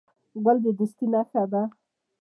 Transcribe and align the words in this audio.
ګل 0.43 0.57
د 0.63 0.67
دوستۍ 0.77 1.05
نښه 1.13 1.43
ده. 1.51 1.61